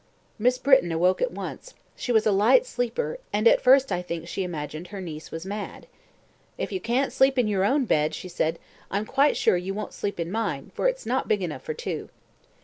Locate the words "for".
10.73-10.87, 11.61-11.75